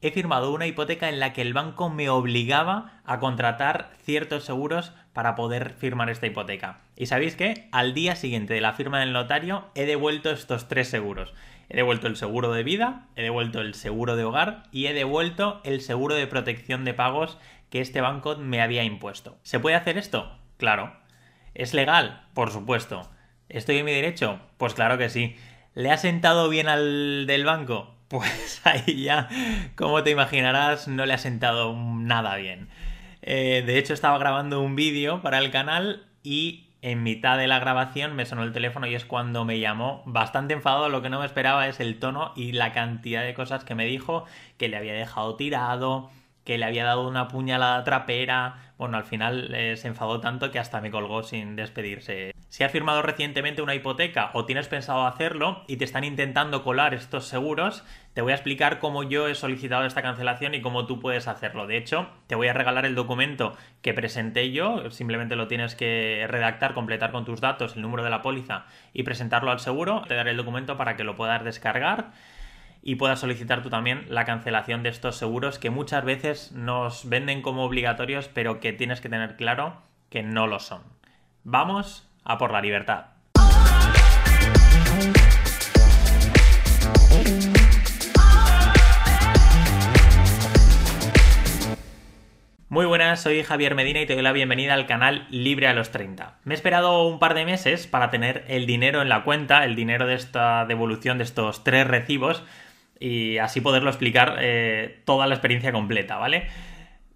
he 0.00 0.12
firmado 0.12 0.52
una 0.52 0.66
hipoteca 0.66 1.08
en 1.08 1.18
la 1.18 1.32
que 1.32 1.42
el 1.42 1.52
banco 1.52 1.90
me 1.90 2.08
obligaba 2.08 3.00
a 3.04 3.18
contratar 3.18 3.90
ciertos 4.04 4.44
seguros 4.44 4.92
para 5.12 5.34
poder 5.34 5.74
firmar 5.74 6.08
esta 6.08 6.26
hipoteca. 6.26 6.82
Y 6.94 7.06
sabéis 7.06 7.34
que 7.34 7.68
al 7.72 7.94
día 7.94 8.14
siguiente 8.14 8.54
de 8.54 8.60
la 8.60 8.74
firma 8.74 9.00
del 9.00 9.12
notario 9.12 9.64
he 9.74 9.86
devuelto 9.86 10.30
estos 10.30 10.68
tres 10.68 10.88
seguros. 10.88 11.34
He 11.68 11.76
devuelto 11.76 12.06
el 12.06 12.16
seguro 12.16 12.52
de 12.52 12.62
vida, 12.62 13.08
he 13.16 13.22
devuelto 13.22 13.60
el 13.60 13.74
seguro 13.74 14.14
de 14.14 14.24
hogar 14.24 14.62
y 14.70 14.86
he 14.86 14.94
devuelto 14.94 15.60
el 15.64 15.80
seguro 15.80 16.14
de 16.14 16.28
protección 16.28 16.84
de 16.84 16.94
pagos 16.94 17.36
que 17.68 17.80
este 17.80 18.00
banco 18.00 18.36
me 18.36 18.62
había 18.62 18.84
impuesto. 18.84 19.36
¿Se 19.42 19.58
puede 19.58 19.74
hacer 19.74 19.98
esto? 19.98 20.38
Claro. 20.58 20.96
¿Es 21.54 21.74
legal? 21.74 22.28
Por 22.34 22.52
supuesto. 22.52 23.10
¿Estoy 23.48 23.78
en 23.78 23.84
mi 23.84 23.92
derecho? 23.92 24.38
Pues 24.58 24.74
claro 24.74 24.96
que 24.96 25.08
sí. 25.08 25.34
¿Le 25.74 25.90
ha 25.90 25.96
sentado 25.96 26.48
bien 26.48 26.68
al 26.68 27.26
del 27.26 27.44
banco? 27.44 27.97
Pues 28.08 28.62
ahí 28.64 29.02
ya, 29.02 29.28
como 29.76 30.02
te 30.02 30.10
imaginarás, 30.10 30.88
no 30.88 31.06
le 31.06 31.14
ha 31.14 31.18
sentado 31.18 31.74
nada 31.76 32.36
bien. 32.36 32.68
Eh, 33.22 33.62
de 33.66 33.78
hecho, 33.78 33.94
estaba 33.94 34.18
grabando 34.18 34.60
un 34.60 34.74
vídeo 34.76 35.20
para 35.22 35.38
el 35.38 35.50
canal 35.50 36.06
y 36.22 36.64
en 36.80 37.02
mitad 37.02 37.36
de 37.36 37.48
la 37.48 37.58
grabación 37.58 38.14
me 38.14 38.24
sonó 38.24 38.44
el 38.44 38.52
teléfono 38.52 38.86
y 38.86 38.94
es 38.94 39.04
cuando 39.04 39.44
me 39.44 39.58
llamó 39.58 40.02
bastante 40.06 40.54
enfadado. 40.54 40.88
Lo 40.88 41.02
que 41.02 41.10
no 41.10 41.20
me 41.20 41.26
esperaba 41.26 41.68
es 41.68 41.80
el 41.80 41.98
tono 41.98 42.32
y 42.36 42.52
la 42.52 42.72
cantidad 42.72 43.24
de 43.24 43.34
cosas 43.34 43.64
que 43.64 43.74
me 43.74 43.84
dijo, 43.84 44.24
que 44.56 44.68
le 44.68 44.76
había 44.76 44.94
dejado 44.94 45.36
tirado, 45.36 46.10
que 46.48 46.56
le 46.56 46.64
había 46.64 46.86
dado 46.86 47.06
una 47.06 47.28
puñalada 47.28 47.84
trapera. 47.84 48.72
Bueno, 48.78 48.96
al 48.96 49.04
final 49.04 49.54
eh, 49.54 49.76
se 49.76 49.86
enfadó 49.86 50.22
tanto 50.22 50.50
que 50.50 50.58
hasta 50.58 50.80
me 50.80 50.90
colgó 50.90 51.22
sin 51.22 51.56
despedirse. 51.56 52.32
Si 52.48 52.64
has 52.64 52.72
firmado 52.72 53.02
recientemente 53.02 53.60
una 53.60 53.74
hipoteca 53.74 54.30
o 54.32 54.46
tienes 54.46 54.66
pensado 54.66 55.06
hacerlo 55.06 55.62
y 55.66 55.76
te 55.76 55.84
están 55.84 56.04
intentando 56.04 56.64
colar 56.64 56.94
estos 56.94 57.26
seguros, 57.26 57.84
te 58.14 58.22
voy 58.22 58.32
a 58.32 58.36
explicar 58.36 58.78
cómo 58.78 59.02
yo 59.02 59.28
he 59.28 59.34
solicitado 59.34 59.84
esta 59.84 60.00
cancelación 60.00 60.54
y 60.54 60.62
cómo 60.62 60.86
tú 60.86 61.00
puedes 61.00 61.28
hacerlo. 61.28 61.66
De 61.66 61.76
hecho, 61.76 62.08
te 62.28 62.34
voy 62.34 62.48
a 62.48 62.54
regalar 62.54 62.86
el 62.86 62.94
documento 62.94 63.54
que 63.82 63.92
presenté 63.92 64.50
yo, 64.50 64.90
simplemente 64.90 65.36
lo 65.36 65.48
tienes 65.48 65.74
que 65.74 66.24
redactar, 66.30 66.72
completar 66.72 67.12
con 67.12 67.26
tus 67.26 67.42
datos, 67.42 67.76
el 67.76 67.82
número 67.82 68.04
de 68.04 68.10
la 68.10 68.22
póliza 68.22 68.64
y 68.94 69.02
presentarlo 69.02 69.50
al 69.50 69.60
seguro. 69.60 70.02
Te 70.08 70.14
daré 70.14 70.30
el 70.30 70.38
documento 70.38 70.78
para 70.78 70.96
que 70.96 71.04
lo 71.04 71.14
puedas 71.14 71.44
descargar 71.44 72.12
y 72.82 72.96
puedas 72.96 73.20
solicitar 73.20 73.62
tú 73.62 73.70
también 73.70 74.06
la 74.08 74.24
cancelación 74.24 74.82
de 74.82 74.88
estos 74.88 75.16
seguros 75.16 75.58
que 75.58 75.70
muchas 75.70 76.04
veces 76.04 76.52
nos 76.52 77.08
venden 77.08 77.42
como 77.42 77.64
obligatorios, 77.64 78.28
pero 78.28 78.60
que 78.60 78.72
tienes 78.72 79.00
que 79.00 79.08
tener 79.08 79.36
claro 79.36 79.82
que 80.10 80.22
no 80.22 80.46
lo 80.46 80.58
son. 80.58 80.82
Vamos 81.44 82.08
a 82.24 82.38
por 82.38 82.52
la 82.52 82.60
libertad. 82.60 83.06
Muy 92.70 92.84
buenas, 92.84 93.22
soy 93.22 93.42
Javier 93.42 93.74
Medina 93.74 94.02
y 94.02 94.06
te 94.06 94.12
doy 94.12 94.22
la 94.22 94.32
bienvenida 94.32 94.74
al 94.74 94.86
canal 94.86 95.26
Libre 95.30 95.68
a 95.68 95.72
los 95.72 95.90
30. 95.90 96.36
Me 96.44 96.52
he 96.52 96.54
esperado 96.54 97.08
un 97.08 97.18
par 97.18 97.32
de 97.32 97.46
meses 97.46 97.86
para 97.86 98.10
tener 98.10 98.44
el 98.46 98.66
dinero 98.66 99.00
en 99.00 99.08
la 99.08 99.24
cuenta, 99.24 99.64
el 99.64 99.74
dinero 99.74 100.06
de 100.06 100.14
esta 100.14 100.66
devolución 100.66 101.16
de 101.16 101.24
estos 101.24 101.64
tres 101.64 101.86
recibos, 101.86 102.44
y 103.00 103.38
así 103.38 103.60
poderlo 103.60 103.90
explicar 103.90 104.36
eh, 104.40 105.02
toda 105.04 105.26
la 105.26 105.34
experiencia 105.34 105.72
completa, 105.72 106.16
¿vale? 106.16 106.48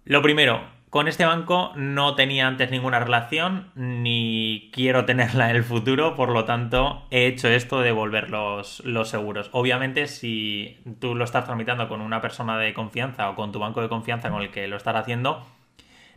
Lo 0.05 0.21
primero, 0.21 0.61
con 0.89 1.07
este 1.07 1.25
banco 1.25 1.71
no 1.75 2.13
tenía 2.13 2.47
antes 2.47 2.69
ninguna 2.69 2.99
relación 2.99 3.71
ni 3.73 4.69
quiero 4.71 5.05
tenerla 5.05 5.49
en 5.49 5.55
el 5.55 5.63
futuro, 5.63 6.15
por 6.15 6.29
lo 6.29 6.45
tanto 6.45 7.07
he 7.09 7.25
hecho 7.25 7.47
esto 7.47 7.79
de 7.79 7.85
devolver 7.85 8.29
los, 8.29 8.79
los, 8.85 9.09
seguros. 9.09 9.49
Obviamente 9.53 10.05
si 10.05 10.77
tú 10.99 11.15
lo 11.15 11.23
estás 11.23 11.45
tramitando 11.45 11.87
con 11.87 11.99
una 12.01 12.21
persona 12.21 12.59
de 12.59 12.75
confianza 12.75 13.29
o 13.29 13.35
con 13.35 13.51
tu 13.51 13.57
banco 13.57 13.81
de 13.81 13.89
confianza 13.89 14.29
con 14.29 14.43
el 14.43 14.51
que 14.51 14.67
lo 14.67 14.77
estás 14.77 14.95
haciendo, 14.95 15.43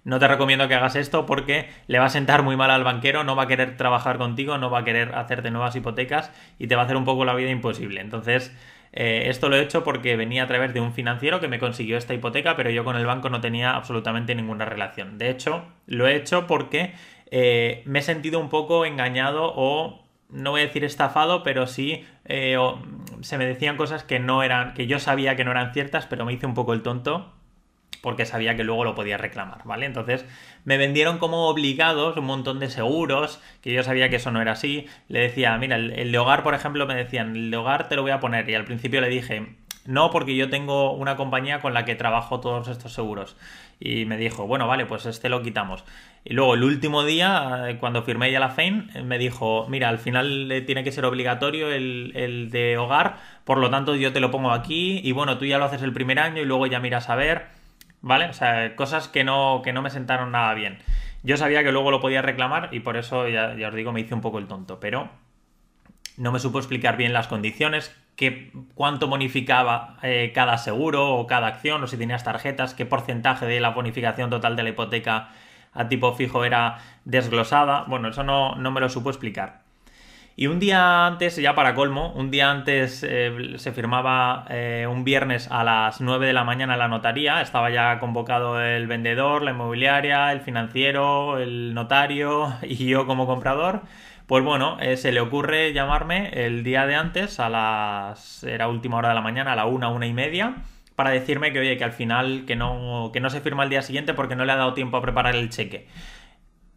no 0.07 0.21
te 0.21 0.29
recomiendo 0.29 0.69
que 0.69 0.75
hagas 0.77 0.95
esto 0.95 1.27
porque 1.27 1.69
le 1.89 1.99
va 1.99 2.05
a 2.05 2.11
sentar 2.11 2.45
muy 2.45 2.57
mal 2.57 2.71
al 2.71 2.85
banquero, 2.85 3.25
no 3.25 3.35
va 3.35 3.43
a 3.43 3.47
querer 3.49 3.77
trabajar 3.77 4.19
contigo, 4.19 4.57
no 4.57 4.71
va 4.71 4.79
a 4.79 4.85
querer 4.85 5.17
hacerte 5.17 5.51
nuevas 5.51 5.75
hipotecas 5.75 6.31
y 6.61 6.69
te 6.69 6.77
va 6.77 6.83
a 6.83 6.85
hacer 6.85 6.97
un 6.97 7.05
poco 7.05 7.25
la 7.25 7.35
vida 7.35 7.51
imposible. 7.51 8.01
Entonces, 8.01 8.57
eh, 8.93 9.25
esto 9.27 9.49
lo 9.49 9.57
he 9.57 9.63
hecho 9.63 9.83
porque 9.83 10.15
venía 10.15 10.45
a 10.45 10.47
través 10.47 10.73
de 10.73 10.81
un 10.81 10.93
financiero 10.93 11.41
que 11.41 11.49
me 11.49 11.59
consiguió 11.59 11.99
esta 11.99 12.15
hipoteca, 12.15 12.55
pero 12.55 12.71
yo 12.71 12.85
con 12.85 12.95
el 12.95 13.05
banco 13.05 13.31
no 13.31 13.41
tenía 13.41 13.73
absolutamente 13.73 14.37
ninguna 14.37 14.65
relación. 14.65 15.19
De 15.19 15.29
hecho, 15.29 15.65
lo 15.87 16.07
he 16.07 16.15
hecho 16.15 16.47
porque 16.47 16.95
eh, 17.33 17.83
me 17.85 17.99
he 17.99 18.03
sentido 18.03 18.39
un 18.39 18.49
poco 18.49 18.85
engañado 18.85 19.53
o 19.57 20.05
no 20.31 20.53
voy 20.53 20.61
a 20.61 20.67
decir 20.67 20.85
estafado, 20.85 21.43
pero 21.43 21.67
sí 21.67 22.07
eh, 22.27 22.57
se 23.23 23.39
me 23.39 23.45
decían 23.45 23.77
cosas 23.77 24.05
que 24.05 24.21
no 24.21 24.45
eran, 24.45 24.73
que 24.75 24.87
yo 24.87 25.01
sabía 25.01 25.35
que 25.35 25.43
no 25.43 25.51
eran 25.51 25.73
ciertas, 25.73 26.07
pero 26.07 26.25
me 26.25 26.33
hice 26.33 26.47
un 26.47 26.55
poco 26.55 26.75
el 26.75 26.83
tonto 26.83 27.33
porque 28.07 28.25
sabía 28.25 28.55
que 28.55 28.63
luego 28.63 28.85
lo 28.85 28.95
podía 28.95 29.19
reclamar, 29.19 29.63
¿vale? 29.65 29.85
Entonces 29.85 30.25
me 30.63 30.79
vendieron 30.79 31.19
como 31.19 31.49
obligados 31.49 32.17
un 32.17 32.25
montón 32.25 32.61
de 32.61 32.71
seguros, 32.71 33.43
que 33.63 33.73
yo 33.73 33.83
sabía 33.83 34.09
que 34.09 34.15
eso 34.15 34.31
no 34.31 34.41
era 34.41 34.53
así. 34.53 34.87
Le 35.09 35.19
decía, 35.19 35.59
mira, 35.59 35.75
el, 35.75 36.13
de 36.13 36.17
hogar, 36.17 36.45
por 36.45 36.55
ejemplo, 36.55 36.87
me 36.87 36.95
decían, 36.95 37.35
el 37.35 37.51
de 37.51 37.57
hogar 37.57 37.89
te 37.89 37.97
lo 37.97 38.03
voy 38.03 38.13
a 38.13 38.21
poner. 38.21 38.49
Y 38.49 38.55
al 38.55 38.65
principio 38.65 39.01
le 39.01 39.09
dije, 39.09 39.57
no, 39.87 40.13
porque 40.13 40.37
yo 40.37 40.49
tengo 40.49 40.93
una 40.93 41.17
compañía 41.17 41.59
con 41.59 41.75
la 41.75 41.85
que 41.85 41.97
trabajo 41.97 42.39
todos 42.39 42.69
estos 42.69 42.93
seguros. 42.93 43.37
Y 43.81 44.05
me 44.05 44.17
dijo, 44.17 44.47
bueno, 44.47 44.69
vale, 44.69 44.87
pues 44.87 45.05
este 45.07 45.29
lo 45.29 45.43
quitamos. 45.43 45.83
Y 46.25 46.35
luego 46.35 46.55
el 46.55 46.63
último 46.63 47.03
día, 47.03 47.65
eh, 47.69 47.79
cuando 47.79 48.05
firmé 48.05 48.31
ya 48.31 48.39
la 48.39 48.51
FEIN, 48.51 48.89
me 49.03 49.19
dijo, 49.19 49.67
mira, 49.69 49.89
al 49.89 49.99
final 49.99 50.63
tiene 50.65 50.85
que 50.85 50.93
ser 50.93 51.07
obligatorio 51.07 51.73
el, 51.73 52.13
el, 52.15 52.53
de 52.53 52.79
hogar, 52.79 53.17
por 53.43 53.59
lo 53.59 53.69
tanto 53.69 53.97
yo 53.97 54.13
te 54.13 54.21
lo 54.21 54.31
pongo 54.31 54.53
aquí 54.53 55.01
y 55.03 55.11
bueno, 55.11 55.39
tú 55.39 55.45
ya 55.45 55.59
lo 55.59 55.65
haces 55.65 55.83
el 55.83 55.93
primer 55.93 56.21
año 56.21 56.41
y 56.41 56.45
luego 56.45 56.69
ya 56.69 56.79
miras 56.79 57.11
a 57.11 57.17
ver. 57.17 57.66
¿Vale? 58.01 58.27
O 58.27 58.33
sea, 58.33 58.77
cosas 58.77 59.09
que 59.09 59.25
no, 59.25 59.63
que 59.65 59.73
no 59.73 59.83
me 59.83 59.91
sentaron 59.91 60.33
nada 60.33 60.55
bien. 60.55 60.79
Yo 61.23 61.37
sabía 61.37 61.65
que 61.65 61.73
luego 61.73 61.91
lo 61.91 62.01
podía 62.01 62.23
reclamar 62.23 62.69
y 62.73 62.81
por 62.81 62.97
eso, 62.97 63.29
ya, 63.29 63.57
os 63.67 63.75
digo, 63.75 63.93
me 63.93 64.01
hice 64.01 64.15
un 64.15 64.21
poco 64.21 64.39
el 64.39 64.47
tonto, 64.47 64.79
pero 64.81 65.11
no 66.17 66.33
me 66.33 66.39
supo 66.39 66.59
explicar 66.59 66.97
bien 66.97 67.13
las 67.13 67.27
condiciones, 67.27 67.95
qué, 68.15 68.53
cuánto 68.75 69.09
bonificaba 69.09 69.99
eh, 70.03 70.33
cada 70.35 70.57
seguro 70.59 71.15
o 71.15 71.27
cada 71.27 71.49
acción, 71.49 71.83
o 71.83 71.87
si 71.87 71.97
tenías 71.97 72.25
tarjetas, 72.25 72.75
qué 72.75 72.87
porcentaje 72.87 73.47
de 73.47 73.61
la 73.61 73.71
bonificación 73.71 74.31
total 74.31 74.57
de 74.57 74.63
la 74.63 74.69
hipoteca 74.71 75.31
a 75.73 75.89
tipo 75.89 76.15
fijo 76.15 76.45
era 76.45 76.79
desglosada. 77.05 77.85
Bueno, 77.89 78.09
eso 78.09 78.23
no, 78.23 78.55
no 78.55 78.71
me 78.71 78.81
lo 78.81 78.89
supo 78.89 79.11
explicar. 79.11 79.66
Y 80.39 80.49
un 80.49 80.61
día 80.61 81.07
antes, 81.07 81.37
ya 81.37 81.55
para 81.55 81.75
colmo, 81.75 82.13
un 82.13 82.31
día 82.31 82.51
antes 82.51 83.03
eh, 83.09 83.55
se 83.57 83.73
firmaba 83.73 84.45
eh, 84.51 84.87
un 84.87 85.03
viernes 85.03 85.49
a 85.51 85.65
las 85.65 86.03
9 86.03 86.27
de 86.27 86.35
la 86.35 86.45
mañana 86.45 86.75
en 86.75 86.79
la 86.79 86.89
notaría, 86.89 87.41
estaba 87.41 87.71
ya 87.71 87.99
convocado 87.99 88.61
el 88.61 88.87
vendedor, 88.87 89.41
la 89.41 89.53
inmobiliaria, 89.53 90.31
el 90.33 90.43
financiero, 90.43 91.39
el 91.39 91.73
notario 91.73 92.53
y 92.63 92.87
yo 92.87 93.07
como 93.07 93.27
comprador. 93.27 93.81
Pues 94.27 94.45
bueno, 94.45 94.77
eh, 94.79 94.99
se 94.99 95.11
le 95.11 95.21
ocurre 95.21 95.73
llamarme 95.73 96.29
el 96.45 96.65
día 96.65 96.87
de 96.87 96.97
antes, 96.97 97.41
a 97.41 97.49
las. 97.49 98.45
era 98.45 98.69
última 98.69 98.99
hora 98.99 99.09
de 99.09 99.15
la 99.15 99.23
mañana, 99.23 99.55
a 99.55 99.57
la 99.57 99.65
una, 99.65 99.89
una 99.89 100.07
y 100.07 100.13
media, 100.13 100.57
para 100.97 101.11
decirme 101.11 101.53
que, 101.55 101.61
oye, 101.61 101.79
que 101.79 101.85
al 101.85 101.93
final 101.93 102.45
que 102.47 102.57
no, 102.57 103.11
que 103.11 103.21
no 103.21 103.31
se 103.31 103.41
firma 103.41 103.65
el 103.65 103.71
día 103.71 103.81
siguiente 103.81 104.13
porque 104.13 104.37
no 104.37 104.45
le 104.45 104.53
ha 104.53 104.57
dado 104.57 104.75
tiempo 104.75 104.99
a 104.99 105.03
preparar 105.03 105.35
el 105.35 105.49
cheque 105.49 105.87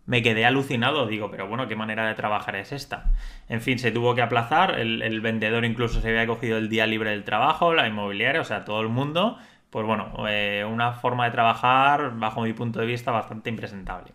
me 0.09 0.23
quedé 0.23 0.43
alucinado, 0.43 1.05
digo, 1.05 1.29
pero 1.29 1.47
bueno, 1.47 1.67
¿qué 1.67 1.75
manera 1.75 2.07
de 2.07 2.15
trabajar 2.15 2.55
es 2.55 2.71
esta? 2.71 3.11
En 3.47 3.61
fin, 3.61 3.77
se 3.77 3.91
tuvo 3.91 4.15
que 4.15 4.23
aplazar, 4.23 4.79
el, 4.79 5.21
vendedor 5.21 5.65
incluso 5.65 6.01
se 6.01 6.09
había 6.09 6.25
cogido 6.25 6.57
el 6.57 6.67
día 6.67 6.87
libre 6.87 7.11
del 7.11 7.23
trabajo, 7.23 7.75
la 7.75 7.87
inmobiliaria, 7.87 8.41
o 8.41 8.43
sea, 8.43 8.65
todo 8.65 8.81
el 8.81 8.89
mundo, 8.89 9.37
pues 9.69 9.85
bueno, 9.85 10.11
eh, 10.27 10.65
una 10.67 10.93
forma 10.93 11.25
de 11.25 11.31
trabajar, 11.31 12.13
bajo 12.15 12.41
mi 12.41 12.53
punto 12.53 12.79
de 12.79 12.87
vista, 12.87 13.11
bastante 13.11 13.51
impresentable. 13.51 14.13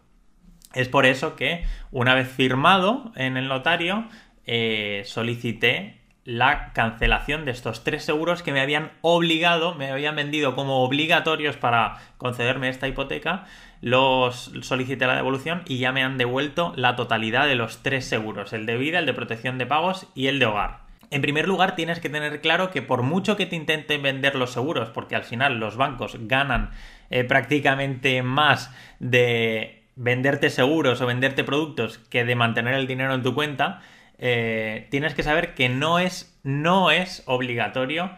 Es 0.72 0.88
por 0.88 1.06
eso 1.06 1.37
que, 1.37 1.65
una 1.93 2.16
vez 2.16 2.26
firmado 2.26 3.12
en 3.15 3.37
el 3.37 3.47
notario, 3.47 4.09
eh, 4.47 5.03
solicité 5.05 6.00
la 6.25 6.73
cancelación 6.73 7.45
de 7.45 7.51
estos 7.51 7.85
tres 7.85 8.05
seguros 8.05 8.43
que 8.43 8.53
me 8.53 8.61
habían 8.61 8.93
obligado, 9.03 9.75
me 9.75 9.91
habían 9.91 10.17
vendido 10.17 10.55
como 10.55 10.83
obligatorios 10.83 11.57
para 11.57 11.99
concederme 12.17 12.69
esta 12.69 12.88
hipoteca, 12.88 13.44
los 13.82 14.53
solicité 14.62 15.06
la 15.06 15.17
devolución 15.17 15.62
y 15.67 15.79
ya 15.79 15.93
me 15.93 16.03
han 16.03 16.17
devuelto 16.17 16.73
la 16.76 16.97
totalidad 16.97 17.47
de 17.47 17.56
los 17.56 17.82
tres 17.82 18.06
seguros, 18.06 18.55
el 18.55 18.65
de 18.65 18.79
vida, 18.79 18.99
el 18.99 19.06
de 19.06 19.12
protección 19.12 19.59
de 19.59 19.67
pagos 19.67 20.06
y 20.15 20.29
el 20.29 20.38
de 20.38 20.47
hogar. 20.47 20.85
En 21.11 21.21
primer 21.21 21.47
lugar, 21.47 21.76
tienes 21.76 22.00
que 22.00 22.09
tener 22.09 22.41
claro 22.41 22.71
que 22.71 22.82
por 22.82 23.03
mucho 23.03 23.37
que 23.37 23.47
te 23.47 23.56
intenten 23.56 24.03
vender 24.03 24.35
los 24.35 24.53
seguros, 24.53 24.88
porque 24.88 25.15
al 25.15 25.25
final 25.25 25.61
los 25.61 25.76
bancos 25.76 26.17
ganan 26.21 26.71
eh, 27.11 27.25
prácticamente 27.25 28.23
más 28.23 28.75
de 28.99 29.85
venderte 29.97 30.50
seguros 30.50 31.00
o 31.00 31.06
venderte 31.06 31.44
productos 31.44 31.99
que 31.99 32.25
de 32.25 32.35
mantener 32.35 32.75
el 32.75 32.87
dinero 32.87 33.15
en 33.15 33.23
tu 33.23 33.35
cuenta, 33.35 33.81
eh, 34.19 34.87
tienes 34.90 35.14
que 35.14 35.22
saber 35.22 35.55
que 35.55 35.69
no 35.69 35.99
es, 35.99 36.38
no 36.43 36.90
es 36.90 37.22
obligatorio 37.26 38.11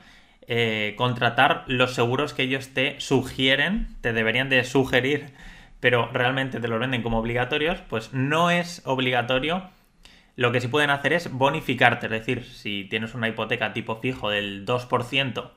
eh, 0.49 0.95
contratar 0.97 1.65
los 1.67 1.95
seguros 1.95 2.33
que 2.33 2.45
ellos 2.45 2.69
te 2.69 3.01
sugieren, 3.01 3.89
te 4.01 4.13
deberían 4.13 4.49
de 4.49 4.63
sugerir, 4.63 5.33
pero 5.81 6.09
realmente 6.13 6.61
te 6.61 6.69
los 6.69 6.79
venden 6.79 7.03
como 7.03 7.19
obligatorios, 7.19 7.81
pues 7.89 8.13
no 8.13 8.51
es 8.51 8.83
obligatorio. 8.85 9.71
Lo 10.37 10.53
que 10.53 10.61
sí 10.61 10.69
pueden 10.69 10.91
hacer 10.91 11.15
es 11.15 11.33
bonificarte, 11.33 12.07
es 12.07 12.13
decir, 12.13 12.45
si 12.45 12.85
tienes 12.85 13.15
una 13.15 13.29
hipoteca 13.29 13.73
tipo 13.73 13.97
fijo 13.97 14.31
del 14.31 14.65
2%, 14.67 15.51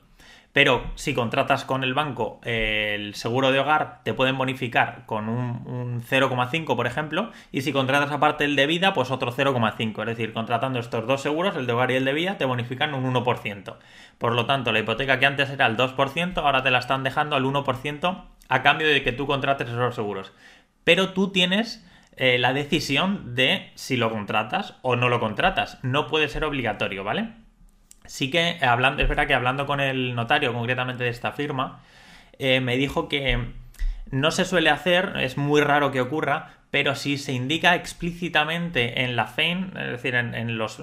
Pero 0.52 0.90
si 0.96 1.14
contratas 1.14 1.64
con 1.64 1.84
el 1.84 1.94
banco 1.94 2.40
eh, 2.44 2.96
el 2.96 3.14
seguro 3.14 3.52
de 3.52 3.60
hogar, 3.60 4.00
te 4.02 4.14
pueden 4.14 4.36
bonificar 4.36 5.04
con 5.06 5.28
un, 5.28 6.02
0,5, 6.02 6.74
por 6.74 6.86
ejemplo, 6.88 7.30
y 7.52 7.60
si 7.60 7.72
contratas 7.72 8.10
aparte 8.10 8.44
el 8.44 8.56
de 8.56 8.66
vida, 8.66 8.92
pues 8.92 9.12
otro 9.12 9.32
0,5. 9.32 10.00
Es 10.00 10.06
decir, 10.06 10.32
contratando 10.32 10.80
estos 10.80 11.06
dos 11.06 11.22
seguros, 11.22 11.54
el 11.56 11.66
de 11.66 11.72
hogar 11.72 11.92
y 11.92 11.96
el 11.96 12.04
de 12.04 12.12
vida, 12.12 12.36
te 12.36 12.46
bonifican 12.46 12.94
un 12.94 13.14
1%. 13.14 13.76
Por 14.18 14.34
lo 14.34 14.46
tanto, 14.46 14.72
la 14.72 14.80
hipoteca 14.80 15.20
que 15.20 15.26
antes 15.26 15.50
era 15.50 15.66
el 15.66 15.76
2%, 15.76 16.38
ahora 16.38 16.62
te 16.64 16.70
la 16.72 16.78
están 16.78 17.04
dejando 17.04 17.36
al 17.36 17.44
1% 17.44 18.24
a 18.48 18.62
cambio 18.62 18.88
de 18.88 19.04
que 19.04 19.12
tú 19.12 19.26
contrates 19.26 19.68
esos 19.68 19.94
seguros. 19.94 20.32
Pero 20.82 21.10
tú 21.10 21.30
tienes 21.30 21.86
eh, 22.16 22.38
la 22.38 22.52
decisión 22.52 23.36
de 23.36 23.70
si 23.76 23.96
lo 23.96 24.10
contratas 24.10 24.74
o 24.82 24.96
no 24.96 25.08
lo 25.08 25.20
contratas. 25.20 25.78
No 25.82 26.08
puede 26.08 26.28
ser 26.28 26.44
obligatorio, 26.44 27.04
¿vale? 27.04 27.28
Sí 28.10 28.28
que 28.28 28.58
hablando, 28.60 29.02
es 29.02 29.08
verdad 29.08 29.28
que 29.28 29.34
hablando 29.34 29.66
con 29.66 29.78
el 29.78 30.16
notario 30.16 30.52
concretamente 30.52 31.04
de 31.04 31.10
esta 31.10 31.30
firma, 31.30 31.78
eh, 32.40 32.60
me 32.60 32.76
dijo 32.76 33.08
que 33.08 33.52
no 34.10 34.32
se 34.32 34.44
suele 34.44 34.68
hacer, 34.68 35.12
es 35.20 35.36
muy 35.36 35.60
raro 35.60 35.92
que 35.92 36.00
ocurra, 36.00 36.54
pero 36.72 36.96
si 36.96 37.18
se 37.18 37.32
indica 37.32 37.76
explícitamente 37.76 39.04
en 39.04 39.14
la 39.14 39.28
FEIN, 39.28 39.72
es 39.76 39.90
decir, 39.92 40.16
en, 40.16 40.58
los, 40.58 40.80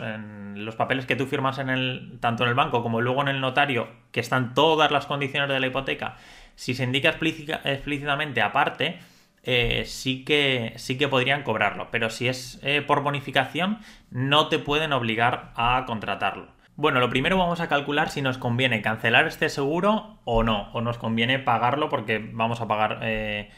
papeles 0.77 1.05
que 1.05 1.17
tú 1.17 1.25
firmas 1.25 1.59
en 1.59 1.69
el, 1.69 2.17
tanto 2.21 2.43
en 2.43 2.49
el 2.49 2.55
banco 2.55 2.81
como 2.81 3.01
luego 3.01 3.23
en 3.23 3.27
el 3.27 3.41
notario, 3.41 3.89
que 4.13 4.21
están 4.21 4.53
todas 4.53 4.89
las 4.89 5.05
condiciones 5.05 5.49
de 5.49 5.59
la 5.59 5.67
hipoteca, 5.67 6.15
si 6.55 6.75
se 6.75 6.85
indica 6.85 7.09
explícitamente 7.09 8.41
aparte, 8.41 8.99
eh, 9.43 9.83
sí, 9.85 10.23
que, 10.23 10.71
sí 10.77 10.97
que 10.97 11.09
podrían 11.09 11.43
cobrarlo. 11.43 11.89
Pero 11.91 12.09
si 12.09 12.29
es 12.29 12.57
eh, 12.63 12.81
por 12.81 13.03
bonificación, 13.03 13.79
no 14.11 14.47
te 14.47 14.59
pueden 14.59 14.93
obligar 14.93 15.51
a 15.57 15.83
contratarlo. 15.85 16.55
Bueno, 16.77 16.99
lo 16.99 17.09
primero 17.09 17.39
vamos 17.39 17.59
a 17.59 17.67
calcular 17.67 18.11
si 18.11 18.21
nos 18.21 18.37
conviene 18.37 18.83
cancelar 18.83 19.25
este 19.25 19.49
seguro 19.49 20.19
o 20.25 20.43
no, 20.43 20.69
o 20.73 20.81
nos 20.81 20.99
conviene 20.99 21.39
pagarlo 21.39 21.89
porque 21.89 22.29
vamos 22.31 22.61
a 22.61 22.67
pagar 22.67 22.99
eh, 23.01 23.49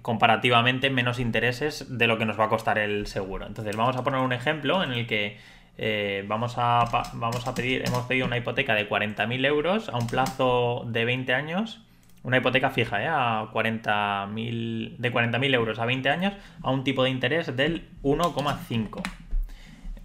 comparativamente 0.00 0.88
menos 0.88 1.20
intereses 1.20 1.98
de 1.98 2.06
lo 2.06 2.16
que 2.16 2.24
nos 2.24 2.40
va 2.40 2.44
a 2.44 2.48
costar 2.48 2.78
el 2.78 3.06
seguro. 3.06 3.46
Entonces 3.46 3.76
vamos 3.76 3.96
a 3.96 4.02
poner 4.02 4.20
un 4.20 4.32
ejemplo 4.32 4.82
en 4.82 4.92
el 4.92 5.06
que 5.06 5.36
vamos, 6.26 6.54
a, 6.56 6.84
vamos 7.12 7.46
a 7.46 7.54
pedir, 7.54 7.84
hemos 7.86 8.06
pedido 8.06 8.26
una 8.26 8.38
hipoteca 8.38 8.74
de 8.74 8.88
40.000 8.88 9.46
euros 9.46 9.90
a 9.90 9.98
un 9.98 10.06
plazo 10.06 10.84
de 10.88 11.04
20 11.04 11.34
años 11.34 11.82
una 12.22 12.38
hipoteca 12.38 12.70
fija, 12.70 13.02
¿eh? 13.02 13.08
A 13.08 13.50
40.000, 13.52 14.96
de 14.96 15.12
40.000 15.12 15.54
euros 15.54 15.78
a 15.78 15.86
20 15.86 16.08
años 16.08 16.32
a 16.62 16.70
un 16.70 16.82
tipo 16.82 17.04
de 17.04 17.10
interés 17.10 17.54
del 17.56 17.88
1,5. 18.02 19.02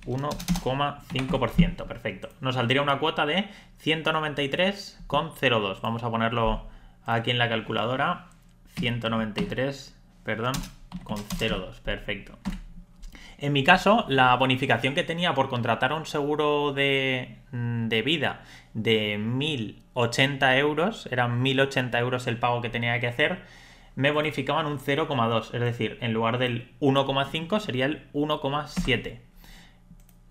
1,5%, 0.05 1.85
perfecto. 1.85 2.29
Nos 2.41 2.55
saldría 2.55 2.81
una 2.81 2.99
cuota 2.99 3.25
de 3.25 3.49
193,02. 3.83 5.81
Vamos 5.81 6.03
a 6.03 6.09
ponerlo 6.09 6.67
aquí 7.05 7.31
en 7.31 7.37
la 7.37 7.49
calculadora. 7.49 8.27
193, 8.75 9.95
perdón, 10.23 10.53
con 11.03 11.17
0,2, 11.17 11.79
perfecto. 11.81 12.37
En 13.37 13.51
mi 13.51 13.63
caso, 13.65 14.05
la 14.07 14.33
bonificación 14.35 14.95
que 14.95 15.03
tenía 15.03 15.33
por 15.33 15.49
contratar 15.49 15.91
un 15.91 16.05
seguro 16.05 16.71
de, 16.71 17.39
mm, 17.51 17.89
vida 18.05 18.43
de 18.73 19.17
1.080 19.19 20.57
euros, 20.57 21.07
eran 21.11 21.41
1.080 21.41 21.99
euros 21.99 22.25
el 22.27 22.37
pago 22.37 22.61
que 22.61 22.69
tenía 22.69 22.99
que 23.01 23.07
hacer, 23.07 23.41
me 23.95 24.11
bonificaban 24.11 24.65
un 24.65 24.79
0,2, 24.79 25.53
es 25.53 25.59
decir, 25.59 25.97
en 26.01 26.13
lugar 26.13 26.37
del 26.37 26.71
1,5 26.79 27.59
sería 27.59 27.85
el 27.85 28.09
1,7. 28.13 29.19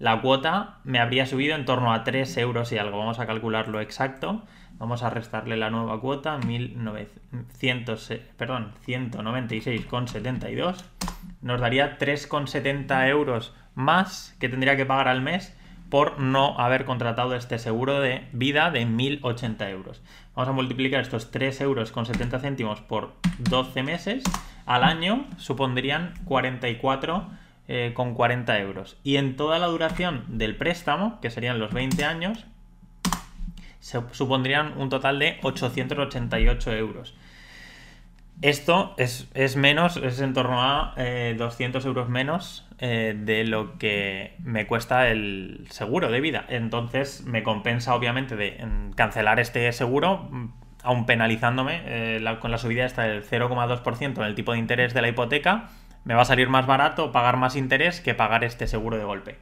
La 0.03 0.21
cuota 0.21 0.79
me 0.83 0.99
habría 0.99 1.27
subido 1.27 1.55
en 1.55 1.65
torno 1.65 1.93
a 1.93 2.03
3 2.03 2.37
euros 2.39 2.73
y 2.73 2.79
algo, 2.79 2.99
vamos 2.99 3.21
a 3.21 3.27
calcularlo 3.27 3.81
exacto. 3.81 4.43
Vamos 4.79 5.05
a 5.05 5.11
restarle 5.11 5.57
la 5.57 5.71
nueva 5.71 6.01
cuota, 6.01 6.39
1900, 6.39 8.13
perdón, 8.37 8.73
196,72. 8.85 10.83
Nos 11.41 11.61
daría 11.61 12.01
3,70 12.01 13.09
euros 13.11 13.55
más 13.77 14.37
que 14.41 14.49
tendría 14.49 14.77
que 14.77 14.87
pagar 14.87 15.07
al 15.07 15.21
mes 15.21 15.57
por 15.89 16.19
no 16.19 16.59
haber 16.59 16.85
contratado 16.85 17.37
este 17.37 17.61
seguro 17.61 18.01
de 18.01 18.27
vida 18.33 18.73
de 18.73 18.85
1080 18.85 19.71
euros. 19.71 20.03
Vamos 20.35 20.49
a 20.49 20.53
multiplicar 20.53 21.01
estos 21.01 21.31
3 21.31 21.61
euros 21.61 21.93
con 21.93 22.07
70 22.07 22.41
céntimos 22.41 22.81
por 22.81 23.13
12 23.39 23.85
meses. 23.85 24.25
Al 24.67 24.83
año 24.83 25.27
supondrían 25.37 26.15
44 26.25 27.41
eh, 27.75 27.95
con 27.95 28.13
40 28.13 28.59
euros. 28.59 28.99
Y 29.03 29.17
en 29.17 29.35
toda 29.35 29.59
la 29.59 29.67
duración 29.67 30.27
del 30.29 30.57
préstamo, 30.57 31.19
que 31.23 31.31
serían 31.31 31.59
los 31.59 31.73
20 31.73 32.05
años, 32.05 32.45
se 33.81 33.99
supondrían 34.11 34.75
un 34.77 34.91
total 34.91 35.19
de 35.19 35.39
888 35.43 36.73
euros. 36.75 37.15
Esto 38.43 38.95
es, 38.99 39.57
menos, 39.57 39.97
es 39.97 40.21
en 40.21 40.35
torno 40.35 40.63
a 40.63 40.95
200 41.39 41.83
eh, 41.83 41.89
euros 41.89 42.11
menos 42.11 42.69
eh, 42.79 43.15
de 43.19 43.45
lo 43.45 43.79
que 43.79 44.35
me 44.41 44.67
cuesta 44.67 45.09
el 45.09 45.67
seguro 45.71 46.11
de 46.11 46.21
vida. 46.21 46.45
Entonces 46.51 47.25
me 47.25 47.43
compensa 47.43 47.95
obviamente 47.95 48.37
de 48.37 48.63
cancelar 48.97 49.41
este 49.41 49.73
seguro, 49.73 50.29
mm, 50.31 50.53
aún 50.83 51.07
penalizándome 51.07 52.21
con 52.39 52.51
la 52.51 52.59
subida 52.59 52.85
esta 52.85 53.05
del 53.05 53.25
0,2% 53.25 54.21
en 54.21 54.27
el 54.27 54.35
tipo 54.35 54.53
de 54.53 54.59
interés 54.59 54.93
de 54.93 55.01
la 55.01 55.09
hipoteca. 55.09 55.71
Me 56.05 56.15
va 56.15 56.23
a 56.23 56.27
salir 56.27 56.49
más 56.49 56.67
barato 56.67 57.13
pagar 57.13 57.37
más 57.37 57.57
interés 57.57 58.01
que 58.01 58.15
pagar 58.15 58.45
este 58.45 58.67
seguro 58.67 58.97
de 58.99 59.05
golpe. 59.05 59.39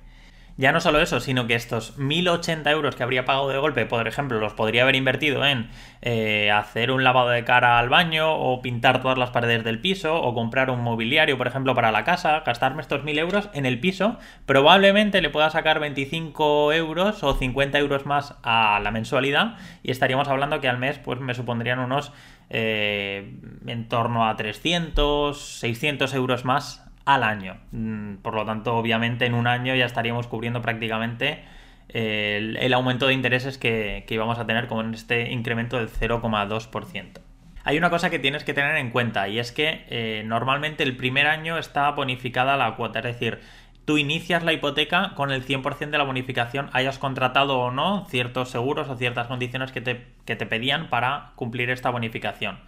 Ya 0.56 0.73
no 0.73 0.81
solo 0.81 1.00
eso, 1.00 1.20
sino 1.20 1.47
que 1.47 1.55
estos 1.55 1.99
1.080 1.99 2.70
euros 2.70 2.94
que 2.94 3.02
habría 3.02 3.25
pagado 3.25 3.49
de 3.49 3.58
golpe, 3.58 3.87
por 3.87 4.06
ejemplo, 4.06 4.38
los 4.41 4.52
podría 4.52 4.82
haber 4.82 4.94
invertido 4.94 5.44
en 5.44 5.70
eh, 6.02 6.50
hacer 6.50 6.91
un 6.91 7.02
lavado 7.02 7.31
de 7.31 7.44
cara 7.44 7.79
al 7.79 7.88
baño 7.88 8.35
o 8.35 8.61
pintar 8.61 9.00
todas 9.00 9.17
las 9.17 9.31
paredes 9.31 9.64
del 9.64 9.81
piso 9.81 10.20
o 10.20 10.35
comprar 10.35 10.70
un 10.70 10.81
mobiliario, 10.81 11.38
por 11.38 11.47
ejemplo, 11.47 11.75
para 11.75 11.93
la 11.93 12.05
casa, 12.05 12.43
gastarme 12.44 12.82
estos 12.82 13.02
1.000 13.02 13.19
euros 13.19 13.49
en 13.55 13.67
el 13.67 13.81
piso, 13.81 14.19
probablemente 14.47 15.23
le 15.23 15.31
pueda 15.31 15.50
sacar 15.50 15.81
25 15.81 16.73
euros 16.73 17.23
o 17.23 17.35
50 17.35 17.79
euros 17.79 18.06
más 18.06 18.35
a 18.43 18.81
la 18.81 18.91
mensualidad 18.91 19.56
y 19.82 19.91
estaríamos 19.91 20.29
hablando 20.29 20.61
que 20.61 20.69
al 20.69 20.79
mes 20.79 20.99
pues 20.99 21.20
me 21.20 21.35
supondrían 21.35 21.79
unos 21.79 22.12
eh, 22.50 23.38
en 23.67 23.88
torno 23.88 24.29
a 24.29 24.37
300, 24.37 25.41
600 25.41 26.14
euros 26.14 26.44
más 26.44 26.90
al 27.05 27.23
año. 27.23 27.58
Mm, 27.73 28.17
por 28.17 28.35
lo 28.35 28.44
tanto, 28.44 28.76
obviamente 28.76 29.26
en 29.26 29.35
un 29.35 29.47
año 29.47 29.75
ya 29.75 29.87
estaríamos 29.87 30.26
cubriendo 30.26 30.62
prácticamente 30.62 31.43
eh, 31.88 32.56
el, 32.58 32.73
aumento 32.73 33.06
de 33.06 33.14
intereses 33.14 33.58
que, 33.58 34.05
íbamos 34.08 34.38
a 34.38 34.47
tener 34.47 34.69
con 34.69 34.94
este 34.94 35.31
incremento 35.31 35.76
del 35.79 35.88
0,2%. 35.88 37.20
Hay 37.62 37.76
una 37.76 37.91
cosa 37.91 38.11
que 38.11 38.19
tienes 38.19 38.44
que 38.44 38.55
tener 38.55 38.76
en 38.76 38.91
cuenta 38.91 39.28
y 39.28 39.38
es 39.38 39.52
que 39.52 39.85
eh, 39.88 40.23
normalmente 40.25 40.83
el 40.83 40.97
primer 40.97 41.26
año 41.26 41.59
está 41.59 41.90
bonificada 41.90 42.57
la 42.57 42.75
cuota, 42.76 43.00
es 43.00 43.04
decir, 43.04 43.40
tú 43.85 43.99
inicias 43.99 44.45
la 44.45 44.52
hipoteca 44.52 45.14
con 45.14 45.30
el 45.30 45.45
100% 45.45 45.90
de 45.90 45.99
la 45.99 46.04
bonificación, 46.04 46.71
hayas 46.73 46.99
contratado 46.99 47.59
o 47.59 47.71
no 47.71 48.07
ciertos 48.09 48.50
seguros 48.50 48.88
o 48.88 48.97
ciertas 48.97 49.26
condiciones 49.26 49.73
que 49.73 49.80
te, 49.80 50.07
que 50.25 50.37
te 50.37 50.47
pedían 50.47 50.88
para 50.88 51.33
cumplir 51.35 51.71
esta 51.71 51.90
bonificación. 51.90 52.61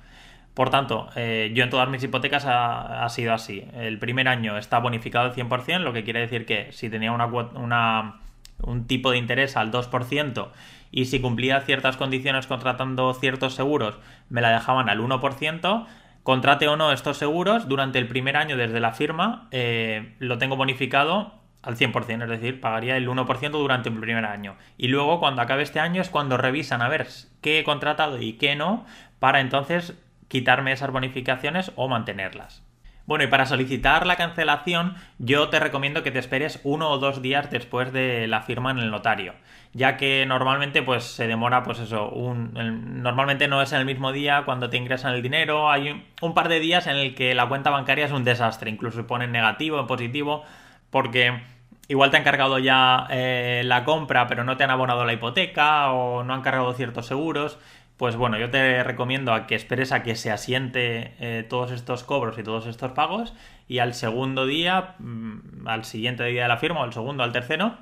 Por 0.54 0.68
tanto, 0.68 1.08
eh, 1.16 1.50
yo 1.54 1.64
en 1.64 1.70
todas 1.70 1.88
mis 1.88 2.02
hipotecas 2.02 2.44
ha, 2.46 3.08
sido 3.08 3.32
así. 3.32 3.66
El 3.74 3.98
primer 3.98 4.28
año 4.28 4.58
está 4.58 4.78
bonificado 4.78 5.26
al 5.26 5.34
100%, 5.34 5.78
lo 5.78 5.92
que 5.92 6.04
quiere 6.04 6.20
decir 6.20 6.44
que 6.44 6.70
si 6.72 6.90
tenía 6.90 7.10
una, 7.12 8.20
un 8.60 8.86
tipo 8.86 9.10
de 9.10 9.18
interés 9.18 9.56
al 9.56 9.72
2% 9.72 10.48
y 10.90 11.06
si 11.06 11.20
cumplía 11.20 11.60
ciertas 11.62 11.96
condiciones 11.96 12.46
contratando 12.46 13.14
ciertos 13.14 13.54
seguros, 13.54 13.98
me 14.28 14.42
la 14.42 14.50
dejaban 14.50 14.90
al 14.90 15.00
1%. 15.00 15.86
Contrate 16.22 16.68
o 16.68 16.76
no 16.76 16.92
estos 16.92 17.16
seguros, 17.16 17.66
durante 17.66 17.98
el 17.98 18.06
primer 18.06 18.36
año 18.36 18.56
desde 18.56 18.78
la 18.78 18.92
firma 18.92 19.48
eh, 19.50 20.14
lo 20.18 20.38
tengo 20.38 20.56
bonificado 20.56 21.32
al 21.62 21.76
100%, 21.76 22.24
es 22.24 22.28
decir, 22.28 22.60
pagaría 22.60 22.96
el 22.96 23.08
1% 23.08 23.50
durante 23.50 23.88
el 23.88 23.98
primer 23.98 24.24
año. 24.24 24.56
Y 24.76 24.88
luego, 24.88 25.18
cuando 25.18 25.42
acabe 25.42 25.62
este 25.62 25.80
año, 25.80 26.02
es 26.02 26.10
cuando 26.10 26.36
revisan 26.36 26.82
a 26.82 26.88
ver 26.88 27.06
qué 27.40 27.60
he 27.60 27.64
contratado 27.64 28.20
y 28.20 28.34
qué 28.34 28.56
no, 28.56 28.84
para 29.18 29.40
entonces 29.40 29.94
quitarme 30.32 30.72
esas 30.72 30.90
bonificaciones 30.90 31.72
o 31.76 31.88
mantenerlas. 31.88 32.62
Bueno, 33.04 33.24
y 33.24 33.26
para 33.26 33.44
solicitar 33.44 34.06
la 34.06 34.16
cancelación, 34.16 34.94
yo 35.18 35.50
te 35.50 35.60
recomiendo 35.60 36.02
que 36.02 36.10
te 36.10 36.18
esperes 36.18 36.58
uno 36.64 36.88
o 36.88 36.96
dos 36.96 37.20
días 37.20 37.50
después 37.50 37.92
de 37.92 38.26
la 38.28 38.40
firma 38.40 38.70
en 38.70 38.78
el 38.78 38.90
notario, 38.90 39.34
ya 39.74 39.98
que 39.98 40.24
normalmente 40.24 40.82
pues 40.82 41.04
se 41.04 41.26
demora, 41.26 41.62
pues 41.64 41.80
eso, 41.80 42.08
un, 42.08 42.54
normalmente 43.02 43.46
no 43.46 43.60
es 43.60 43.72
en 43.72 43.80
el 43.80 43.84
mismo 43.84 44.10
día 44.10 44.44
cuando 44.46 44.70
te 44.70 44.78
ingresan 44.78 45.12
el 45.12 45.20
dinero, 45.20 45.70
hay 45.70 46.02
un, 46.22 46.32
par 46.32 46.48
de 46.48 46.60
días 46.60 46.86
en 46.86 46.96
el 46.96 47.14
que 47.14 47.34
la 47.34 47.46
cuenta 47.46 47.68
bancaria 47.68 48.06
es 48.06 48.12
un 48.12 48.24
desastre, 48.24 48.70
incluso 48.70 49.06
pone 49.06 49.26
en 49.26 49.32
negativo, 49.32 49.78
en 49.78 49.86
positivo, 49.86 50.44
porque 50.88 51.42
igual 51.88 52.10
te 52.10 52.16
han 52.16 52.24
cargado 52.24 52.58
ya 52.58 53.06
eh, 53.10 53.60
la 53.66 53.84
compra, 53.84 54.28
pero 54.28 54.44
no 54.44 54.56
te 54.56 54.64
han 54.64 54.70
abonado 54.70 55.04
la 55.04 55.12
hipoteca 55.12 55.92
o 55.92 56.24
no 56.24 56.32
han 56.32 56.40
cargado 56.40 56.72
ciertos 56.72 57.04
seguros 57.04 57.58
pues 58.02 58.16
bueno, 58.16 58.36
yo 58.36 58.50
te 58.50 58.82
recomiendo 58.82 59.32
a 59.32 59.46
que 59.46 59.54
esperes 59.54 59.92
a 59.92 60.02
que 60.02 60.16
se 60.16 60.32
asiente 60.32 61.14
eh, 61.20 61.46
todos 61.48 61.70
estos 61.70 62.02
cobros 62.02 62.36
y 62.36 62.42
todos 62.42 62.66
estos 62.66 62.90
pagos 62.90 63.32
y 63.68 63.78
al 63.78 63.94
segundo 63.94 64.44
día, 64.44 64.96
mm, 64.98 65.68
al 65.68 65.84
siguiente 65.84 66.24
día 66.24 66.42
de 66.42 66.48
la 66.48 66.56
firma 66.56 66.80
o 66.80 66.82
al 66.82 66.92
segundo, 66.92 67.22
al 67.22 67.30
tercero, 67.30 67.78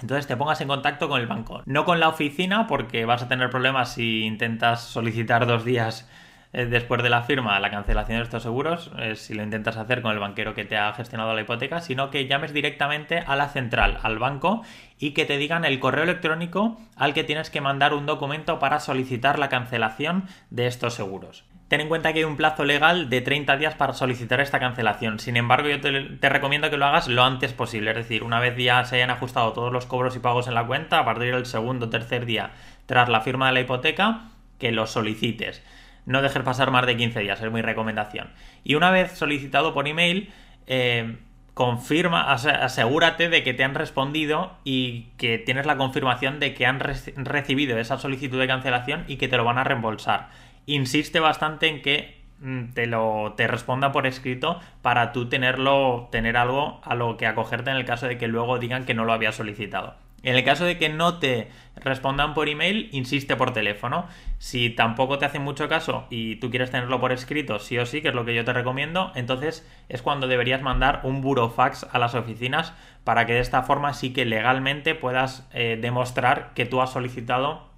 entonces 0.00 0.28
te 0.28 0.36
pongas 0.36 0.60
en 0.60 0.68
contacto 0.68 1.08
con 1.08 1.20
el 1.20 1.26
banco. 1.26 1.62
No 1.66 1.84
con 1.84 1.98
la 1.98 2.08
oficina 2.08 2.68
porque 2.68 3.04
vas 3.04 3.24
a 3.24 3.26
tener 3.26 3.50
problemas 3.50 3.94
si 3.94 4.22
intentas 4.22 4.84
solicitar 4.84 5.44
dos 5.44 5.64
días 5.64 6.08
eh, 6.52 6.66
después 6.66 7.02
de 7.02 7.10
la 7.10 7.22
firma 7.22 7.60
la 7.60 7.70
cancelación 7.70 8.18
de 8.18 8.24
estos 8.24 8.42
seguros, 8.42 8.90
eh, 8.98 9.16
si 9.16 9.34
lo 9.34 9.42
intentas 9.42 9.76
hacer 9.76 10.00
con 10.00 10.12
el 10.12 10.18
banquero 10.18 10.54
que 10.54 10.64
te 10.64 10.76
ha 10.76 10.92
gestionado 10.94 11.34
la 11.34 11.42
hipoteca, 11.42 11.80
sino 11.80 12.10
que 12.10 12.26
llames 12.26 12.52
directamente 12.52 13.18
a 13.18 13.36
la 13.36 13.48
central, 13.48 13.98
al 14.02 14.18
banco, 14.18 14.62
y 14.98 15.12
que 15.12 15.24
te 15.24 15.36
digan 15.36 15.64
el 15.64 15.78
correo 15.78 16.04
electrónico 16.04 16.80
al 16.96 17.14
que 17.14 17.24
tienes 17.24 17.50
que 17.50 17.60
mandar 17.60 17.94
un 17.94 18.06
documento 18.06 18.58
para 18.58 18.80
solicitar 18.80 19.38
la 19.38 19.48
cancelación 19.48 20.24
de 20.50 20.66
estos 20.66 20.94
seguros. 20.94 21.44
Ten 21.68 21.82
en 21.82 21.88
cuenta 21.88 22.14
que 22.14 22.20
hay 22.20 22.24
un 22.24 22.38
plazo 22.38 22.64
legal 22.64 23.10
de 23.10 23.20
30 23.20 23.58
días 23.58 23.74
para 23.74 23.92
solicitar 23.92 24.40
esta 24.40 24.58
cancelación. 24.58 25.18
Sin 25.18 25.36
embargo, 25.36 25.68
yo 25.68 25.80
te, 25.82 26.28
recomiendo 26.30 26.70
que 26.70 26.78
lo 26.78 26.86
hagas 26.86 27.08
lo 27.08 27.22
antes 27.22 27.52
posible. 27.52 27.90
Es 27.90 27.96
decir, 27.98 28.22
una 28.22 28.40
vez 28.40 28.56
ya 28.56 28.82
se 28.84 28.96
hayan 28.96 29.10
ajustado 29.10 29.52
todos 29.52 29.70
los 29.70 29.84
cobros 29.84 30.16
y 30.16 30.18
pagos 30.18 30.48
en 30.48 30.54
la 30.54 30.66
cuenta, 30.66 30.98
a 30.98 31.04
partir 31.04 31.34
del 31.34 31.44
segundo 31.44 31.86
o 31.86 31.90
tercer 31.90 32.24
día 32.24 32.52
tras 32.86 33.10
la 33.10 33.20
firma 33.20 33.48
de 33.48 33.52
la 33.52 33.60
hipoteca, 33.60 34.30
que 34.58 34.72
lo 34.72 34.86
solicites. 34.86 35.62
No 36.08 36.22
dejes 36.22 36.42
pasar 36.42 36.70
más 36.70 36.86
de 36.86 36.96
15 36.96 37.20
días, 37.20 37.40
es 37.40 37.52
mi 37.52 37.62
recomendación. 37.62 38.30
Y 38.64 38.74
una 38.74 38.90
vez 38.90 39.12
solicitado 39.12 39.74
por 39.74 39.86
email, 39.86 40.30
eh, 40.66 41.18
confirma, 41.54 42.32
asegúrate 42.32 43.28
de 43.28 43.42
que 43.42 43.54
te 43.54 43.62
han 43.62 43.74
respondido 43.74 44.56
y 44.64 45.08
que 45.18 45.38
tienes 45.38 45.66
la 45.66 45.76
confirmación 45.76 46.40
de 46.40 46.54
que 46.54 46.66
han 46.66 46.80
recibido 46.80 47.78
esa 47.78 47.98
solicitud 47.98 48.40
de 48.40 48.46
cancelación 48.46 49.04
y 49.06 49.16
que 49.16 49.28
te 49.28 49.36
lo 49.36 49.44
van 49.44 49.58
a 49.58 49.64
reembolsar 49.64 50.30
insiste 50.68 51.18
bastante 51.18 51.66
en 51.66 51.82
que 51.82 52.20
mm, 52.40 52.72
te 52.74 52.86
lo 52.86 53.34
te 53.36 53.48
responda 53.48 53.90
por 53.90 54.06
escrito 54.06 54.60
para 54.82 55.12
tú 55.12 55.28
tenerlo 55.28 56.08
tener 56.12 56.36
algo 56.36 56.80
a 56.84 56.94
lo 56.94 57.16
que 57.16 57.26
acogerte 57.26 57.70
en 57.70 57.76
el 57.76 57.84
caso 57.84 58.06
de 58.06 58.18
que 58.18 58.28
luego 58.28 58.58
digan 58.58 58.84
que 58.84 58.94
no 58.94 59.04
lo 59.04 59.12
había 59.12 59.32
solicitado. 59.32 59.96
En 60.22 60.36
el 60.36 60.44
caso 60.44 60.64
de 60.64 60.78
que 60.78 60.88
no 60.88 61.18
te 61.18 61.48
respondan 61.80 62.34
por 62.34 62.48
email, 62.48 62.88
insiste 62.92 63.36
por 63.36 63.52
teléfono. 63.52 64.06
Si 64.38 64.70
tampoco 64.70 65.18
te 65.18 65.26
hacen 65.26 65.42
mucho 65.42 65.68
caso 65.68 66.06
y 66.10 66.36
tú 66.36 66.50
quieres 66.50 66.70
tenerlo 66.70 67.00
por 67.00 67.12
escrito, 67.12 67.58
sí 67.58 67.78
o 67.78 67.86
sí, 67.86 68.02
que 68.02 68.08
es 68.08 68.14
lo 68.14 68.24
que 68.24 68.34
yo 68.34 68.44
te 68.44 68.52
recomiendo, 68.52 69.12
entonces 69.14 69.68
es 69.88 70.02
cuando 70.02 70.26
deberías 70.26 70.62
mandar 70.62 71.00
un 71.04 71.20
burofax 71.20 71.86
a 71.90 71.98
las 71.98 72.14
oficinas 72.14 72.72
para 73.04 73.26
que 73.26 73.34
de 73.34 73.40
esta 73.40 73.62
forma 73.62 73.94
sí 73.94 74.12
que 74.12 74.24
legalmente 74.24 74.94
puedas 74.94 75.48
eh, 75.52 75.78
demostrar 75.80 76.52
que 76.54 76.66
tú 76.66 76.80
has 76.80 76.92
solicitado 76.92 77.68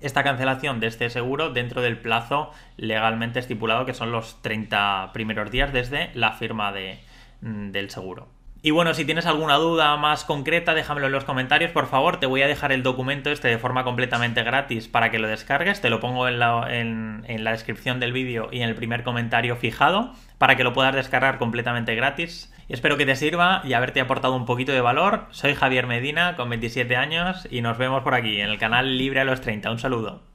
esta 0.00 0.24
cancelación 0.24 0.80
de 0.80 0.88
este 0.88 1.08
seguro 1.10 1.50
dentro 1.50 1.80
del 1.80 1.98
plazo 1.98 2.50
legalmente 2.76 3.38
estipulado 3.38 3.86
que 3.86 3.94
son 3.94 4.12
los 4.12 4.42
30 4.42 5.10
primeros 5.12 5.50
días 5.50 5.72
desde 5.72 6.10
la 6.14 6.32
firma 6.32 6.72
de, 6.72 7.00
mm, 7.40 7.70
del 7.70 7.90
seguro. 7.90 8.28
Y 8.64 8.70
bueno, 8.70 8.94
si 8.94 9.04
tienes 9.04 9.26
alguna 9.26 9.56
duda 9.56 9.96
más 9.96 10.24
concreta, 10.24 10.72
déjamelo 10.72 11.08
en 11.08 11.12
los 11.12 11.24
comentarios, 11.24 11.72
por 11.72 11.88
favor. 11.88 12.20
Te 12.20 12.26
voy 12.26 12.42
a 12.42 12.46
dejar 12.46 12.70
el 12.70 12.84
documento 12.84 13.28
este 13.32 13.48
de 13.48 13.58
forma 13.58 13.82
completamente 13.82 14.44
gratis 14.44 14.86
para 14.86 15.10
que 15.10 15.18
lo 15.18 15.26
descargues. 15.26 15.80
Te 15.80 15.90
lo 15.90 15.98
pongo 15.98 16.28
en 16.28 16.38
la, 16.38 16.68
en, 16.70 17.24
la 17.42 17.50
descripción 17.50 17.98
del 17.98 18.12
vídeo 18.12 18.50
y 18.52 18.60
en 18.60 18.68
el 18.68 18.76
primer 18.76 19.02
comentario 19.02 19.56
fijado 19.56 20.12
para 20.38 20.56
que 20.56 20.62
lo 20.62 20.72
puedas 20.72 20.94
descargar 20.94 21.38
completamente 21.38 21.96
gratis. 21.96 22.54
Espero 22.68 22.96
que 22.96 23.04
te 23.04 23.16
sirva 23.16 23.62
y 23.64 23.72
haberte 23.72 24.00
aportado 24.00 24.36
un 24.36 24.46
poquito 24.46 24.70
de 24.70 24.80
valor. 24.80 25.26
Soy 25.32 25.56
Javier 25.56 25.88
Medina, 25.88 26.36
con 26.36 26.48
27 26.48 26.94
años, 26.94 27.48
y 27.50 27.62
nos 27.62 27.78
vemos 27.78 28.04
por 28.04 28.14
aquí, 28.14 28.40
en 28.40 28.48
el 28.48 28.58
canal 28.58 28.96
Libre 28.96 29.18
a 29.18 29.24
los 29.24 29.40
30. 29.40 29.72
Un 29.72 29.80
saludo. 29.80 30.31